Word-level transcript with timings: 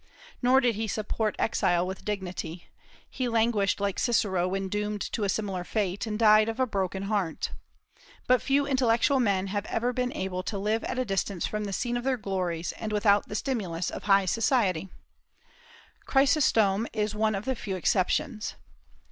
Nor 0.41 0.61
did 0.61 0.73
he 0.73 0.87
support 0.87 1.35
exile 1.37 1.85
with 1.85 2.03
dignity; 2.03 2.65
he 3.07 3.29
languished 3.29 3.79
like 3.79 3.99
Cicero 3.99 4.47
when 4.47 4.67
doomed 4.67 5.01
to 5.13 5.23
a 5.25 5.29
similar 5.29 5.63
fate, 5.63 6.07
and 6.07 6.17
died 6.17 6.49
of 6.49 6.59
a 6.59 6.65
broken 6.65 7.03
heart. 7.03 7.51
But 8.25 8.41
few 8.41 8.65
intellectual 8.65 9.19
men 9.19 9.45
have 9.53 9.67
ever 9.67 9.93
been 9.93 10.11
able 10.13 10.41
to 10.41 10.57
live 10.57 10.83
at 10.85 10.97
a 10.97 11.05
distance 11.05 11.45
from 11.45 11.65
the 11.65 11.71
scene 11.71 11.97
of 11.97 12.03
their 12.03 12.17
glories, 12.17 12.71
and 12.79 12.91
without 12.91 13.27
the 13.27 13.35
stimulus 13.35 13.91
of 13.91 14.05
high 14.05 14.25
society. 14.25 14.89
Chrysostom 16.07 16.87
is 16.93 17.13
one 17.13 17.35
of 17.35 17.45
the 17.45 17.53
few 17.55 17.75
exceptions. 17.75 18.55